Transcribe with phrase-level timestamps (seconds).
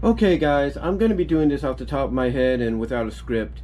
[0.00, 2.78] Okay, guys, I'm going to be doing this off the top of my head and
[2.78, 3.62] without a script,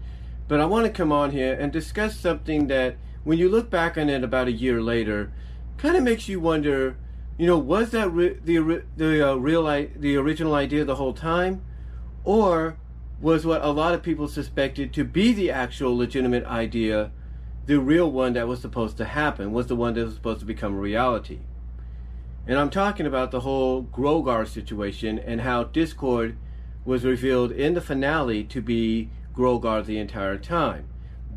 [0.49, 3.96] but I want to come on here and discuss something that, when you look back
[3.96, 5.32] on it about a year later,
[5.76, 6.96] kind of makes you wonder,
[7.38, 9.62] you know, was that the the uh, real
[9.94, 11.62] the original idea the whole time,
[12.24, 12.78] or
[13.21, 17.12] was what a lot of people suspected to be the actual legitimate idea,
[17.66, 20.46] the real one that was supposed to happen, was the one that was supposed to
[20.46, 21.38] become a reality?
[22.47, 26.37] And I'm talking about the whole Grogar situation and how Discord
[26.84, 30.87] was revealed in the finale to be Grogar the entire time.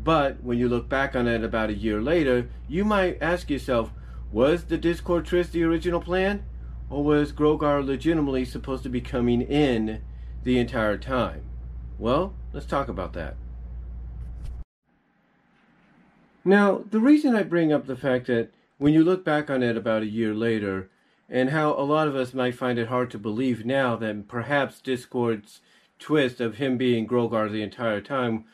[0.04, 3.90] But when you look back on it about a year later, you might ask yourself,
[4.30, 6.44] was the Discord Tryst the original plan?
[6.90, 10.02] Or was Grogar legitimately supposed to be coming in
[10.44, 11.42] the entire time?
[11.98, 13.36] Well, let's talk about that.
[16.44, 19.76] Now, the reason I bring up the fact that when you look back on it
[19.76, 20.88] about a year later,
[21.28, 24.80] and how a lot of us might find it hard to believe now that perhaps
[24.80, 25.60] Discord's
[25.98, 28.44] twist of him being Grogar the entire time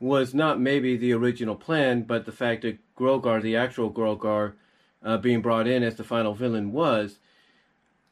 [0.00, 4.54] was not maybe the original plan, but the fact that Grogar, the actual Grogar,
[5.02, 7.18] uh, being brought in as the final villain was,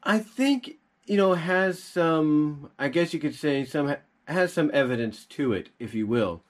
[0.02, 5.24] I think you know has some, I guess you could say some has some evidence
[5.24, 6.42] to it, if you will,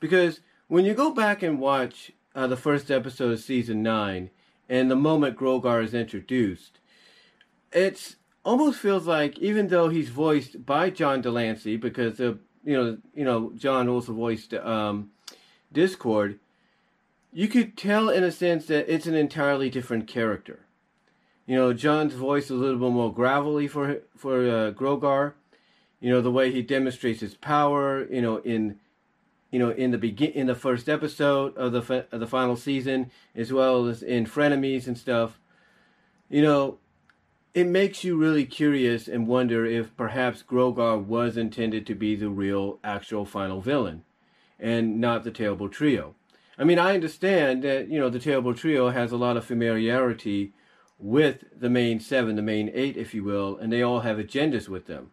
[0.00, 4.30] because when you go back and watch uh, the first episode of season nine,
[4.68, 6.80] and the moment Grogar is introduced,
[7.72, 12.76] it's almost feels like even though he's voiced by John de Lancie because the you
[12.76, 15.10] know you know John also voiced um,
[15.72, 16.38] Discord,
[17.32, 20.60] you could tell in a sense that it's an entirely different character.
[21.46, 25.34] You know, John's voice is a little bit more gravelly for for uh, Grogar.
[26.00, 28.06] You know the way he demonstrates his power.
[28.10, 28.78] You know in
[29.50, 33.10] you know in the begin in the first episode of the of the final season,
[33.34, 35.38] as well as in Frenemies and stuff.
[36.28, 36.78] You know
[37.56, 42.28] it makes you really curious and wonder if perhaps Grogar was intended to be the
[42.28, 44.04] real, actual final villain,
[44.60, 46.14] and not the Terrible Trio.
[46.58, 50.52] I mean, I understand that you know the Terrible Trio has a lot of familiarity
[50.98, 54.68] with the main seven, the main eight, if you will, and they all have agendas
[54.68, 55.12] with them.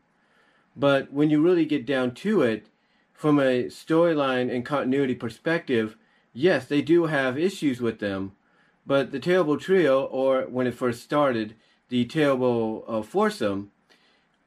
[0.76, 2.68] But when you really get down to it,
[3.14, 5.96] from a storyline and continuity perspective,
[6.34, 8.34] yes, they do have issues with them.
[8.86, 11.56] But the Terrible Trio, or when it first started,
[11.94, 13.70] the terrible uh, foursome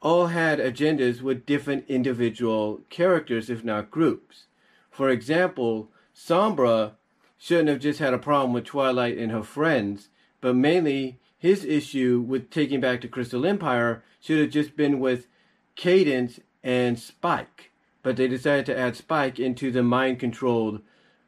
[0.03, 4.47] all had agendas with different individual characters, if not groups.
[4.91, 6.95] For example, Sombra
[7.39, 10.09] shouldn't have just had a problem with Twilight and her friends,
[10.41, 15.29] but mainly his issue with taking back the Crystal Empire should have just been with
[15.77, 17.71] Cadance and Spike.
[18.03, 20.81] But they decided to add Spike into the mind controlled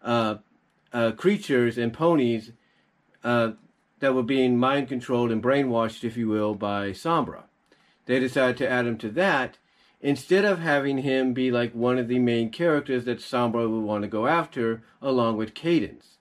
[0.02, 0.38] uh,
[0.92, 2.50] uh, creatures and ponies
[3.22, 3.52] uh,
[4.00, 7.44] that were being mind controlled and brainwashed, if you will, by Sombra.
[8.06, 9.58] They decided to add him to that
[10.00, 14.02] instead of having him be like one of the main characters that Sombra would want
[14.02, 16.16] to go after, along with Cadance.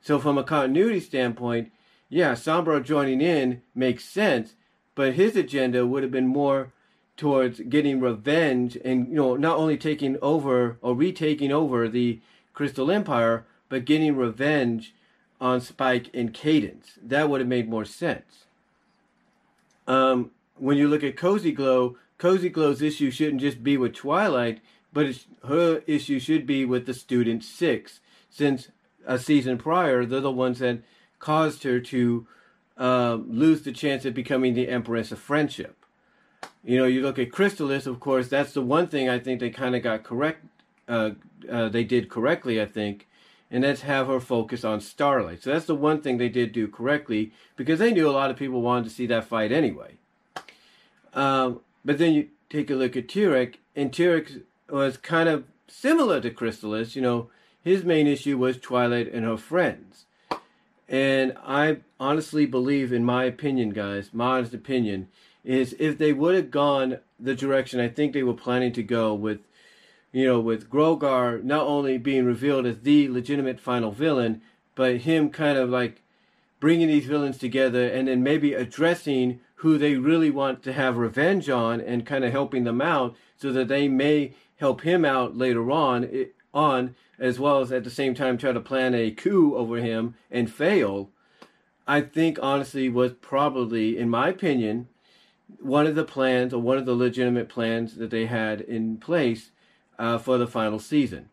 [0.00, 1.72] So, from a continuity standpoint,
[2.08, 4.54] yeah, Sombra joining in makes sense,
[4.94, 6.72] but his agenda would have been more
[7.16, 12.20] towards getting revenge and, you know, not only taking over or retaking over the
[12.52, 14.94] Crystal Empire, but getting revenge
[15.42, 16.92] on Spike and Cadance.
[17.02, 18.44] That would have made more sense.
[19.88, 24.60] Um, when you look at Cozy Glow, Cozy Glow's issue shouldn't just be with Twilight,
[24.92, 27.98] but her issue should be with the Student Six,
[28.30, 28.68] since
[29.04, 30.78] a season prior, they're the ones that
[31.18, 32.24] caused her to
[32.78, 35.76] uh, lose the chance of becoming the Empress of Friendship.
[36.62, 39.50] You know, you look at Chrysalis, of course, that's the one thing I think they
[39.50, 40.44] kind of got correct.
[40.86, 41.10] Uh,
[41.50, 43.08] uh, they did correctly, I think,
[43.52, 45.42] and that's have her focus on Starlight.
[45.42, 48.36] So that's the one thing they did do correctly because they knew a lot of
[48.36, 49.98] people wanted to see that fight anyway.
[51.12, 56.18] Um, but then you take a look at Tirek, and Tirek was kind of similar
[56.22, 56.96] to Chrysalis.
[56.96, 57.30] You know,
[57.62, 60.06] his main issue was Twilight and her friends.
[60.88, 65.08] And I honestly believe, in my opinion, guys, my honest opinion,
[65.44, 69.12] is if they would have gone the direction I think they were planning to go
[69.12, 69.40] with
[70.12, 74.42] you know, with Grogar not only being revealed as the legitimate final villain,
[74.74, 76.02] but him kind of like
[76.60, 81.48] bringing these villains together and then maybe addressing who they really want to have revenge
[81.48, 85.70] on and kind of helping them out so that they may help him out later
[85.70, 89.78] on on as well as at the same time try to plan a coup over
[89.78, 91.10] him and fail
[91.86, 94.86] i think honestly was probably in my opinion
[95.58, 99.50] one of the plans or one of the legitimate plans that they had in place
[99.98, 101.28] uh, for the final season.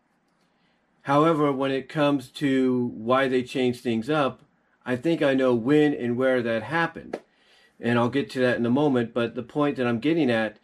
[1.03, 4.41] However, when it comes to why they changed things up,
[4.85, 7.19] I think I know when and where that happened.
[7.79, 9.13] And I'll get to that in a moment.
[9.13, 10.57] But the point that I'm getting at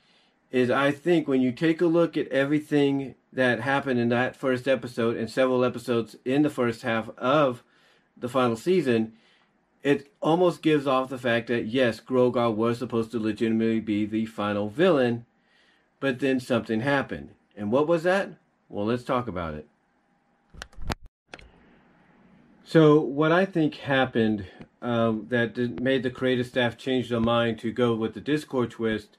[0.52, 4.68] is I think when you take a look at everything that happened in that first
[4.68, 7.64] episode and several episodes in the first half of
[8.18, 9.14] the final season,
[9.84, 14.26] it almost gives off the fact that yes, Grogar was supposed to legitimately be the
[14.26, 15.28] final villain,
[16.00, 17.35] but then something happened.
[17.56, 18.32] And what was that?
[18.70, 19.68] Well, let's talk about it.
[22.64, 24.48] So, what I think happened
[24.82, 29.18] um, that made the creative staff change their mind to go with the Discord twist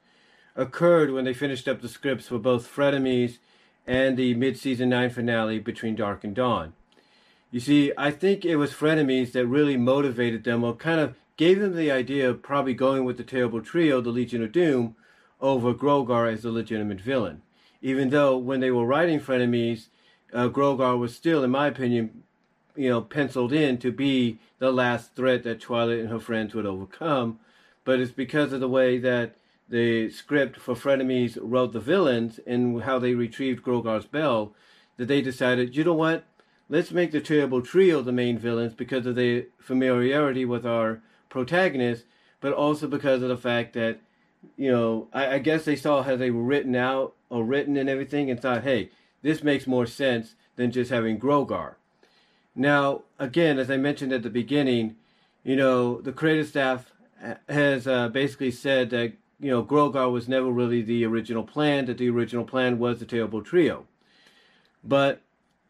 [0.56, 3.38] occurred when they finished up the scripts for both Frenemies
[3.86, 6.72] and the mid-season 9 finale between Dark and Dawn.
[7.50, 11.60] You see, I think it was Frenemies that really motivated them or kind of gave
[11.60, 14.96] them the idea of probably going with the terrible trio, the Legion of Doom,
[15.40, 17.42] over Grogar as the legitimate villain.
[17.86, 19.86] Even though when they were writing Frenemies,
[20.32, 22.24] uh, Grogar was still, in my opinion,
[22.74, 26.66] you know, penciled in to be the last threat that Twilight and her friends would
[26.66, 27.38] overcome.
[27.84, 29.36] But it's because of the way that
[29.68, 34.52] the script for Frenemies wrote the villains and how they retrieved Grogar's bell
[34.96, 36.24] that they decided, you know what?
[36.68, 42.04] Let's make the Terrible Trio the main villains because of their familiarity with our protagonist,
[42.40, 44.00] but also because of the fact that,
[44.56, 47.88] you know, I, I guess they saw how they were written out or written and
[47.88, 48.90] everything and thought, hey,
[49.22, 51.74] this makes more sense than just having Grogar.
[52.54, 54.96] Now, again, as I mentioned at the beginning,
[55.44, 56.92] you know, the creative staff
[57.48, 61.98] has uh, basically said that you know, Grogar was never really the original plan, that
[61.98, 63.86] the original plan was the Terrible Trio.
[64.82, 65.20] But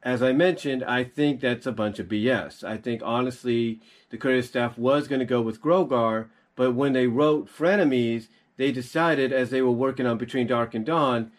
[0.02, 2.62] as I mentioned, I think that's a bunch of BS.
[2.62, 3.80] I think honestly,
[4.10, 8.72] the creative staff was going to go with Grogar, but when they wrote Frenemies, they
[8.72, 11.30] decided as they were working on Between Dark and Dawn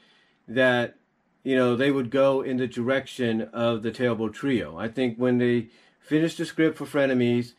[0.47, 0.95] that
[1.43, 4.77] you know they would go in the direction of the Terrible Trio.
[4.77, 5.67] I think when they
[5.99, 7.53] finished the script for Frenemies,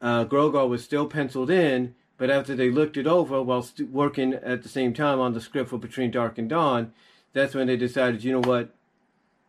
[0.00, 4.34] uh, Grogar was still penciled in, but after they looked it over while st- working
[4.34, 6.92] at the same time on the script for Between Dark and Dawn,
[7.32, 8.70] that's when they decided, you know what?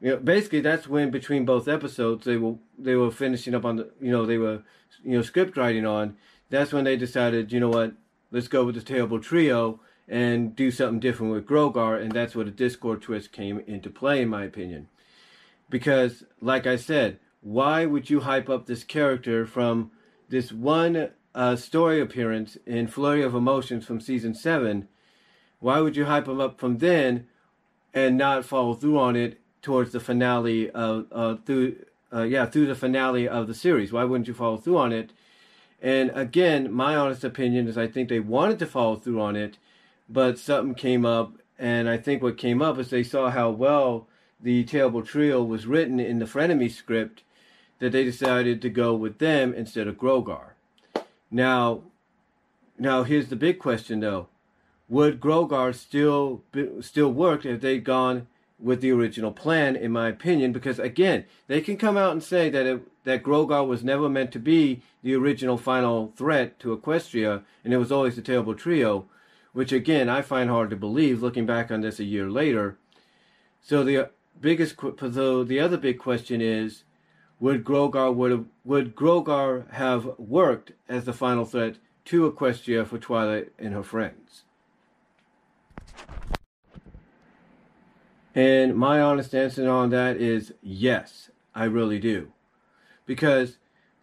[0.01, 3.75] You know, basically that's when between both episodes they were they were finishing up on
[3.75, 4.63] the you know they were
[5.03, 6.15] you know script writing on.
[6.49, 7.93] That's when they decided, you know what?
[8.31, 12.45] Let's go with the terrible trio and do something different with Grogar, and that's where
[12.45, 14.87] the Discord twist came into play, in my opinion.
[15.69, 19.91] Because, like I said, why would you hype up this character from
[20.29, 24.87] this one uh, story appearance in Flurry of Emotions from season seven,
[25.59, 27.27] why would you hype him up from then
[27.93, 31.75] and not follow through on it towards the finale of uh, through
[32.13, 33.91] uh, yeah through the finale of the series?
[33.91, 35.11] Why wouldn't you follow through on it?
[35.81, 39.57] And again, my honest opinion is I think they wanted to follow through on it,
[40.09, 44.07] but something came up, and I think what came up is they saw how well
[44.41, 47.23] the Terrible Trio was written in the Frenemy script
[47.79, 50.53] that they decided to go with them instead of Grogar.
[51.31, 51.83] Now,
[52.77, 54.27] now here's the big question though:
[54.89, 56.43] Would Grogar still
[56.81, 58.27] still work if they'd gone
[58.59, 59.75] with the original plan?
[59.75, 63.65] In my opinion, because again, they can come out and say that it, that Grogar
[63.67, 68.15] was never meant to be the original final threat to Equestria, and it was always
[68.15, 69.05] the terrible trio,
[69.53, 72.77] which again I find hard to believe looking back on this a year later.
[73.61, 74.09] So the
[74.39, 76.83] biggest, the other big question is
[77.39, 83.51] would Grogar would would Grogar have worked as the final threat to Equestria for Twilight
[83.57, 84.43] and her friends?
[88.39, 92.31] And my honest answer on that is yes, I really do.
[93.05, 93.57] Because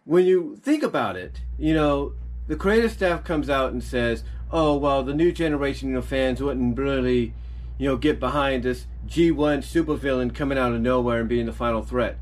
[0.05, 2.13] when you think about it, you know,
[2.45, 6.77] the creative staff comes out and says, oh, well, the new generation of fans wouldn't
[6.77, 7.33] really,
[7.79, 11.81] you know, get behind this G1 supervillain coming out of nowhere and being the final
[11.81, 12.19] threat.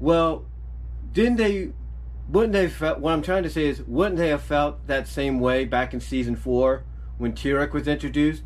[0.00, 0.44] Well,
[1.14, 1.70] didn't they?
[2.28, 2.68] Wouldn't they?
[2.68, 5.94] Felt, what I'm trying to say is, wouldn't they have felt that same way back
[5.94, 6.84] in season four
[7.16, 8.42] when Tirek was introduced?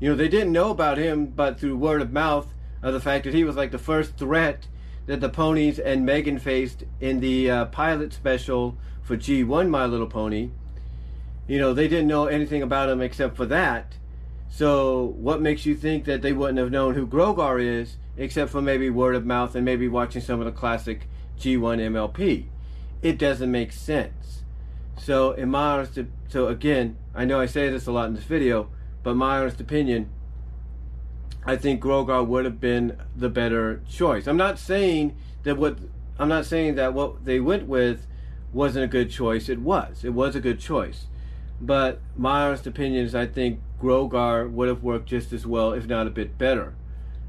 [0.00, 2.48] You know, they didn't know about him, but through word of mouth
[2.82, 4.66] of the fact that he was like the first threat
[5.06, 10.06] that the ponies and Megan faced in the uh, pilot special for G1 My Little
[10.06, 10.50] Pony.
[11.46, 13.94] You know, they didn't know anything about him except for that.
[14.50, 18.60] So, what makes you think that they wouldn't have known who Grogar is except for
[18.60, 22.46] maybe word of mouth and maybe watching some of the classic G1 MLP.
[23.00, 24.42] It doesn't make sense.
[24.98, 28.24] So, in my honest, so again, I know I say this a lot in this
[28.24, 28.68] video,
[29.02, 30.10] but my honest opinion,
[31.44, 34.26] I think Grogar would have been the better choice.
[34.26, 35.78] I'm not saying that what
[36.18, 38.06] I'm not saying that what they went with
[38.52, 39.48] wasn't a good choice.
[39.48, 40.04] It was.
[40.04, 41.06] It was a good choice.
[41.60, 45.86] But my honest opinion is I think Grogar would have worked just as well, if
[45.86, 46.74] not a bit better.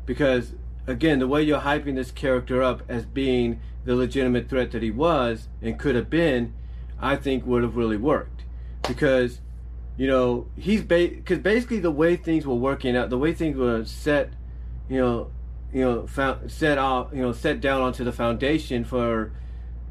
[0.05, 0.53] Because
[0.88, 4.91] again, the way you're hyping this character up as being the legitimate threat that he
[4.91, 6.53] was and could have been,
[6.99, 8.43] I think would have really worked.
[8.88, 9.39] Because
[10.00, 13.58] you know, he's because ba- basically the way things were working out, the way things
[13.58, 14.32] were set,
[14.88, 15.29] you know,
[15.74, 19.34] you know, found, set out, you know, set down onto the foundation for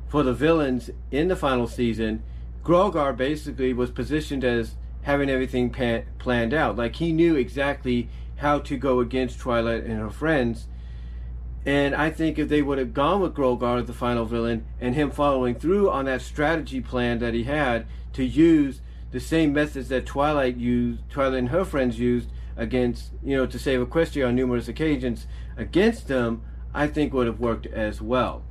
[0.09, 2.23] for the villains in the final season.
[2.65, 8.61] Grogar basically was positioned as having everything pan- planned out, like he knew exactly how
[8.61, 10.69] to go against Twilight and her friends.
[11.67, 14.95] And I think if they would have gone with Grogar as the final villain and
[14.95, 19.89] him following through on that strategy plan that he had to use the same methods
[19.89, 24.35] that Twilight used, Twilight and her friends used against, you know, to save Equestria on
[24.35, 26.43] numerous occasions against them,
[26.75, 28.43] I think would have worked as well.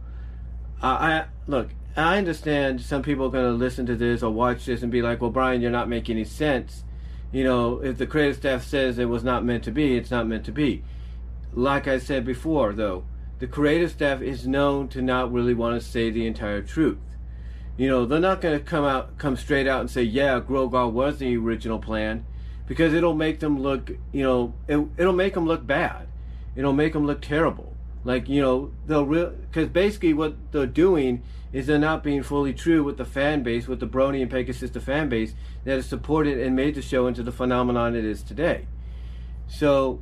[0.82, 4.66] Uh, I look, I understand some people are going to listen to this or watch
[4.66, 6.84] this and be like, "Well, Brian, you're not making any sense."
[7.32, 10.28] You know, if the creative staff says it was not meant to be, it's not
[10.28, 10.84] meant to be.
[11.54, 13.04] Like I said before, though,
[13.40, 17.00] the creative staff is known to not really want to say the entire truth.
[17.78, 20.92] You know, they're not going to come out, come straight out and say, "Yeah, Grogar
[20.92, 22.26] was the original plan,"
[22.66, 26.08] because it'll make them look, you know, it, it'll make them look bad.
[26.56, 27.76] It'll make them look terrible.
[28.04, 31.22] Like you know, they'll real because basically what they're doing
[31.54, 34.72] is they're not being fully true with the fan base, with the Brony and Pegasus
[34.72, 38.24] the fan base that has supported and made the show into the phenomenon it is
[38.24, 38.66] today.
[39.48, 40.02] So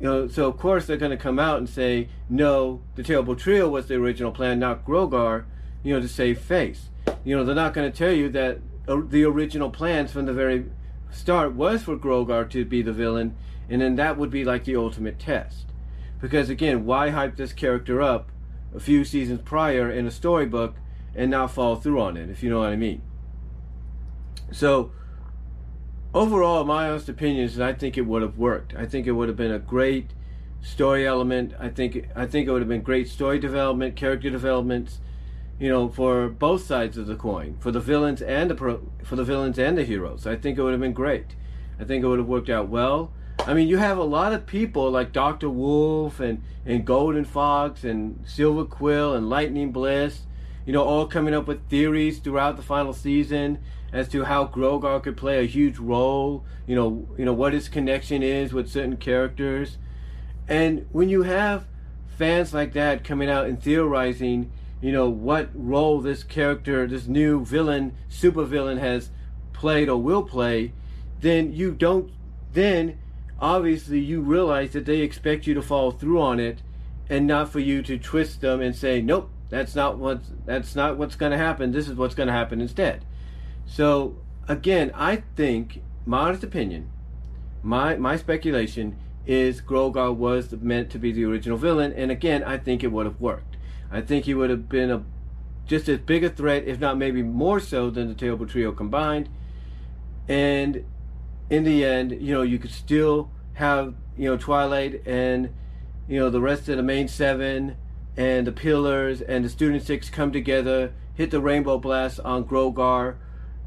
[0.00, 3.36] you know, so of course they're going to come out and say, no, the Terrible
[3.36, 5.44] Trio was the original plan, not Grogar,
[5.82, 6.89] you know, to save face
[7.24, 8.58] you know, they're not going to tell you that
[8.88, 10.66] uh, the original plans from the very
[11.10, 13.36] start was for Grogar to be the villain,
[13.68, 15.66] and then that would be like the ultimate test.
[16.20, 18.30] Because again, why hype this character up
[18.74, 20.76] a few seasons prior in a storybook
[21.14, 23.02] and not follow through on it, if you know what I mean?
[24.52, 24.92] So,
[26.14, 28.74] overall, my honest opinion is I think it would have worked.
[28.74, 30.10] I think it would have been a great
[30.62, 31.54] story element.
[31.58, 35.00] I think I think it would have been great story development, character developments
[35.60, 39.14] you know, for both sides of the coin, for the villains and the pro, for
[39.14, 40.26] the villains and the heroes.
[40.26, 41.36] I think it would have been great.
[41.78, 43.12] I think it would have worked out well.
[43.46, 47.84] I mean, you have a lot of people like Doctor Wolf and and Golden Fox
[47.84, 50.22] and Silver Quill and Lightning Bliss,
[50.64, 53.58] you know, all coming up with theories throughout the final season
[53.92, 56.44] as to how Grogar could play a huge role.
[56.66, 59.76] You know, you know what his connection is with certain characters,
[60.48, 61.66] and when you have
[62.06, 67.44] fans like that coming out and theorizing you know what role this character, this new
[67.44, 69.10] villain, super villain has
[69.52, 70.72] played or will play,
[71.20, 72.10] then you don't
[72.52, 72.98] then
[73.40, 76.62] obviously you realize that they expect you to follow through on it
[77.08, 80.96] and not for you to twist them and say, Nope, that's not what that's not
[80.96, 83.04] what's gonna happen, this is what's gonna happen instead.
[83.66, 84.16] So
[84.48, 86.90] again, I think my honest opinion,
[87.62, 88.96] my my speculation
[89.26, 93.06] is Grogar was meant to be the original villain, and again, I think it would
[93.06, 93.49] have worked.
[93.90, 95.04] I think he would have been a
[95.66, 99.28] just as big a threat, if not maybe more so, than the Terrible Trio combined.
[100.28, 100.84] And
[101.48, 105.50] in the end, you know, you could still have you know Twilight and
[106.08, 107.76] you know the rest of the main seven
[108.16, 113.16] and the pillars and the student six come together, hit the rainbow blast on Grogar,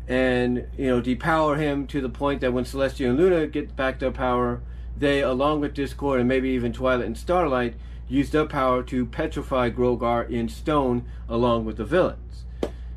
[0.08, 4.00] and you know depower him to the point that when Celestia and Luna get back
[4.00, 4.62] their power,
[4.98, 7.76] they, along with Discord and maybe even Twilight and Starlight,
[8.14, 12.46] use their power to petrify Grogar in stone along with the villains.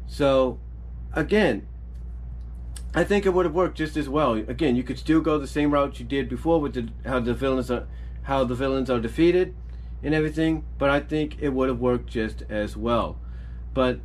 [0.07, 0.61] So,
[1.15, 1.67] again,
[2.95, 4.35] I think it would have worked just as well.
[4.35, 7.35] Again, you could still go the same route you did before with the, how the
[7.35, 7.87] villains are
[8.23, 9.55] how the villains are defeated
[10.03, 13.19] and everything, but I think it would have worked just as well.
[13.73, 14.01] But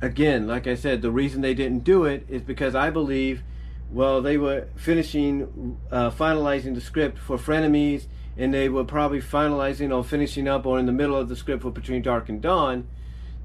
[0.00, 3.42] again, like I said, the reason they didn't do it is because I believe,
[3.90, 9.94] well, they were finishing, uh, finalizing the script for Frenemies and they were probably finalizing
[9.94, 12.88] or finishing up or in the middle of the script for Between Dark and Dawn,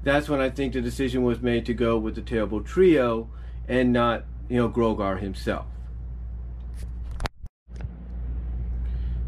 [0.02, 3.28] that's when I think the decision was made to go with the Terrible Trio
[3.66, 5.66] and not, you know, Grogar himself.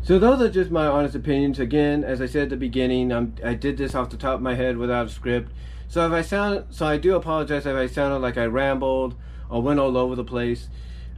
[0.02, 1.60] So those are just my honest opinions.
[1.60, 4.42] Again, as I said at the beginning, I'm, I did this off the top of
[4.42, 5.52] my head without a script.
[5.88, 9.14] So if I sound, so I do apologize if I sounded like I rambled
[9.48, 10.68] or went all over the place.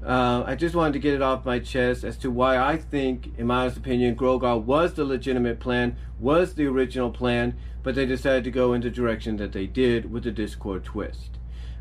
[0.04, 3.38] Uh, I just wanted to get it off my chest as to why I think,
[3.38, 8.04] in my honest opinion, Grogar was the legitimate plan, was the original plan, but they
[8.04, 11.38] decided to go in the direction that they did with the Discord twist.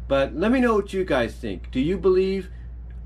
[0.07, 1.71] But let me know what you guys think.
[1.71, 2.51] Do you believe,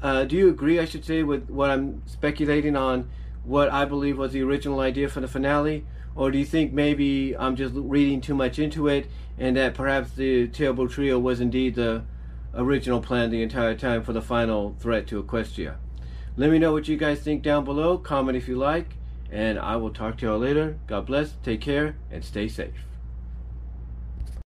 [0.01, 3.09] uh, do you agree, I should say, with what I'm speculating on
[3.45, 5.85] what I believe was the original idea for the finale?
[6.15, 9.07] Or do you think maybe I'm just reading too much into it
[9.37, 12.03] and that perhaps the Terrible Trio was indeed the
[12.55, 15.75] original plan the entire time for the final threat to Equestria.
[16.37, 17.97] Let me know what you guys think down below.
[17.97, 18.97] Comment if you like.
[19.31, 20.77] And I will talk to y'all later.
[20.87, 22.85] God bless, take care, and stay safe.